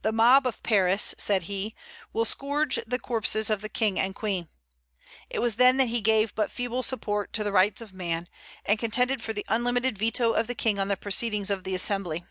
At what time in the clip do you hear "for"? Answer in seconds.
9.20-9.34